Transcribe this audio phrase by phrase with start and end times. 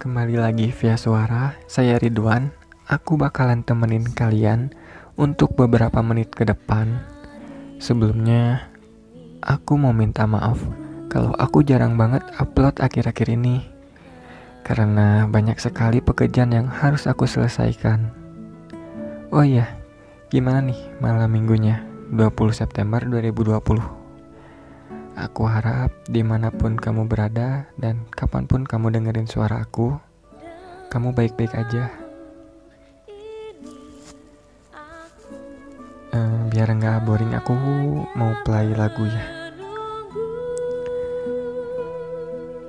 [0.00, 2.48] Kembali lagi via suara, saya Ridwan.
[2.88, 4.72] Aku bakalan temenin kalian
[5.12, 7.04] untuk beberapa menit ke depan.
[7.76, 8.72] Sebelumnya,
[9.44, 10.56] aku mau minta maaf
[11.12, 13.60] kalau aku jarang banget upload akhir-akhir ini.
[14.64, 18.08] Karena banyak sekali pekerjaan yang harus aku selesaikan.
[19.28, 19.68] Oh iya,
[20.32, 23.99] gimana nih malam minggunya 20 September 2020?
[25.20, 29.92] Aku harap di mana pun kamu berada dan kapan pun kamu dengerin suara aku,
[30.88, 31.92] kamu baik-baik aja.
[36.16, 37.52] Uh, biar nggak boring, aku
[38.16, 39.24] mau play lagu ya.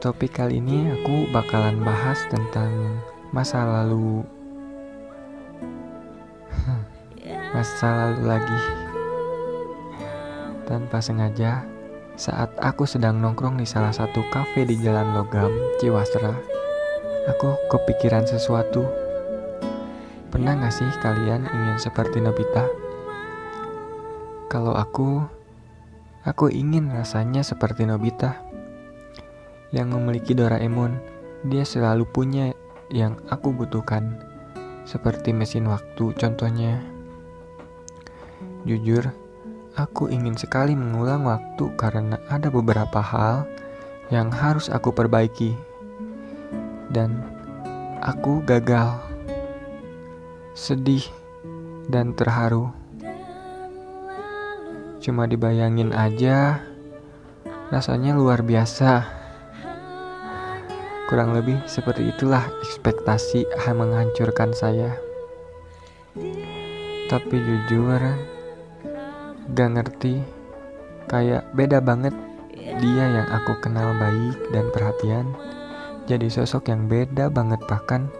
[0.00, 2.72] Topik kali ini aku bakalan bahas tentang
[3.28, 4.24] masa lalu.
[7.52, 8.60] masa lalu lagi.
[10.64, 11.64] Tanpa sengaja,
[12.18, 16.34] saat aku sedang nongkrong di salah satu kafe di Jalan Logam, Ciwastra,
[17.30, 18.82] aku kepikiran sesuatu.
[20.26, 22.66] Pernah gak sih kalian ingin seperti Nobita?
[24.50, 25.22] Kalau aku,
[26.26, 28.42] aku ingin rasanya seperti Nobita
[29.70, 30.98] yang memiliki Doraemon.
[31.46, 32.50] Dia selalu punya
[32.90, 34.18] yang aku butuhkan,
[34.82, 36.82] seperti mesin waktu contohnya.
[38.66, 39.06] Jujur,
[39.78, 43.46] Aku ingin sekali mengulang waktu karena ada beberapa hal
[44.10, 45.54] yang harus aku perbaiki,
[46.90, 47.22] dan
[48.02, 48.98] aku gagal,
[50.58, 51.06] sedih,
[51.86, 52.74] dan terharu.
[54.98, 56.58] Cuma dibayangin aja,
[57.70, 59.06] rasanya luar biasa.
[61.06, 64.98] Kurang lebih seperti itulah ekspektasi yang menghancurkan saya.
[67.06, 68.02] Tapi jujur,
[69.48, 70.20] Gak ngerti,
[71.08, 72.12] kayak beda banget.
[72.52, 75.32] Dia yang aku kenal baik dan perhatian.
[76.04, 78.12] Jadi sosok yang beda banget bahkan.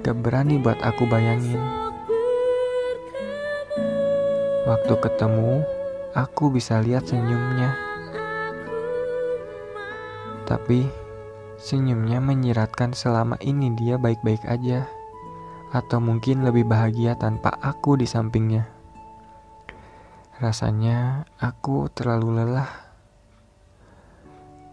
[0.00, 1.60] Gak berani buat aku bayangin.
[4.64, 5.60] Waktu ketemu,
[6.16, 7.76] aku bisa lihat senyumnya.
[10.48, 10.88] Tapi
[11.60, 14.88] senyumnya menyiratkan selama ini dia baik-baik aja.
[15.68, 18.81] Atau mungkin lebih bahagia tanpa aku di sampingnya
[20.42, 22.66] Rasanya aku terlalu lelah.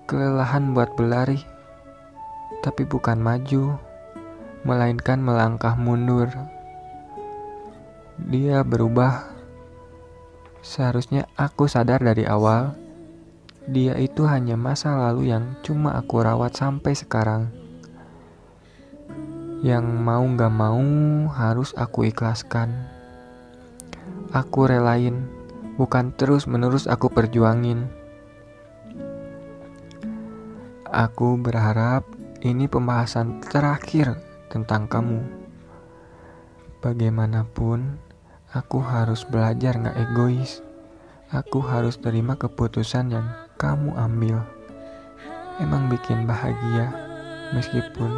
[0.10, 1.46] Kelelahan buat berlari,
[2.66, 3.78] tapi bukan maju,
[4.66, 6.26] melainkan melangkah mundur.
[8.18, 9.30] Dia berubah.
[10.66, 12.74] Seharusnya aku sadar dari awal,
[13.70, 17.54] dia itu hanya masa lalu yang cuma aku rawat sampai sekarang.
[19.62, 20.82] Yang mau gak mau
[21.30, 22.74] harus aku ikhlaskan.
[24.34, 25.38] Aku relain
[25.80, 27.88] bukan terus-menerus aku perjuangin.
[30.92, 32.04] Aku berharap
[32.44, 34.20] ini pembahasan terakhir
[34.52, 35.24] tentang kamu.
[36.84, 37.96] Bagaimanapun,
[38.52, 40.60] aku harus belajar gak egois.
[41.32, 44.44] Aku harus terima keputusan yang kamu ambil.
[45.64, 46.92] Emang bikin bahagia,
[47.56, 48.12] meskipun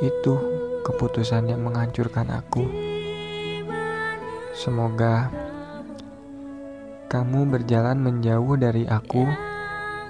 [0.00, 0.34] itu
[0.86, 2.62] keputusan yang menghancurkan aku.
[4.54, 5.28] Semoga
[7.06, 9.22] kamu berjalan menjauh dari aku,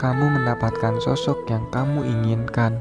[0.00, 2.80] kamu mendapatkan sosok yang kamu inginkan.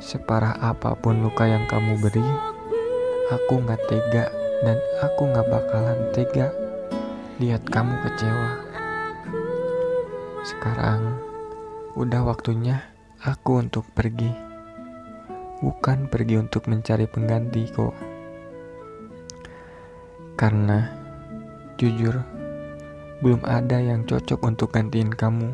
[0.00, 2.24] Separah apa pun luka yang kamu beri,
[3.28, 4.32] aku gak tega
[4.64, 6.48] dan aku gak bakalan tega
[7.36, 8.50] lihat kamu kecewa.
[10.48, 11.20] Sekarang,
[12.00, 12.80] udah waktunya
[13.20, 14.32] aku untuk pergi.
[15.60, 17.92] Bukan pergi untuk mencari pengganti kok.
[20.38, 20.88] Karena,
[21.76, 22.37] jujur,
[23.18, 25.50] belum ada yang cocok untuk gantiin kamu.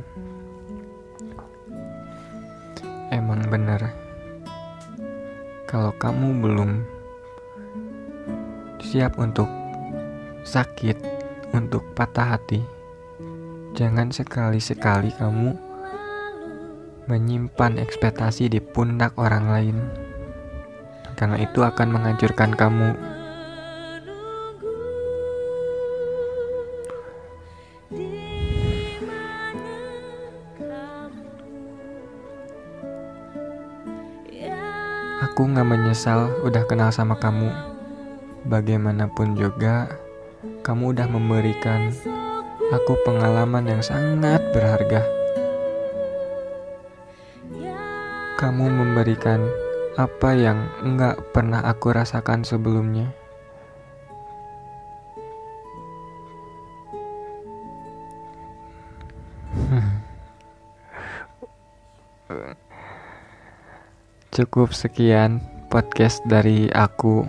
[3.09, 3.95] Emang benar,
[5.65, 6.71] kalau kamu belum
[8.85, 9.49] siap untuk
[10.45, 11.01] sakit,
[11.57, 12.61] untuk patah hati,
[13.73, 15.57] jangan sekali-sekali kamu
[17.09, 19.77] menyimpan ekspektasi di pundak orang lain,
[21.17, 22.93] karena itu akan menghancurkan kamu.
[35.35, 37.51] Aku gak menyesal udah kenal sama kamu.
[38.47, 39.91] Bagaimanapun juga,
[40.63, 41.91] kamu udah memberikan
[42.71, 45.03] aku pengalaman yang sangat berharga.
[48.39, 49.43] Kamu memberikan
[49.99, 53.11] apa yang enggak pernah aku rasakan sebelumnya.
[64.35, 65.39] Cukup sekian
[65.71, 67.23] podcast dari aku.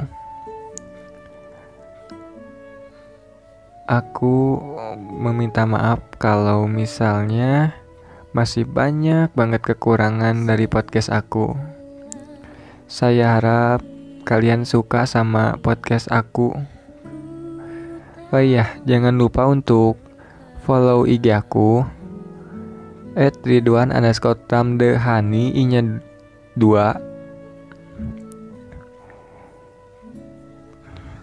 [3.85, 4.57] Aku
[5.13, 7.77] meminta maaf kalau misalnya
[8.33, 11.53] masih banyak banget kekurangan dari podcast aku.
[12.89, 13.85] Saya harap
[14.25, 16.57] kalian suka sama podcast aku.
[18.33, 20.01] Oh iya, jangan lupa untuk
[20.65, 21.85] follow IG aku
[23.13, 26.01] at Ridwan underscore Ramdehani inya
[26.55, 27.15] 2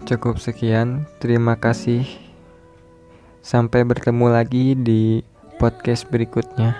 [0.02, 2.04] Cukup sekian, terima kasih.
[3.40, 5.22] Sampai bertemu lagi di
[5.56, 6.76] podcast berikutnya.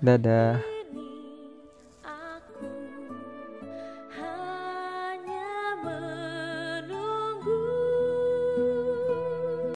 [0.00, 0.71] Dadah.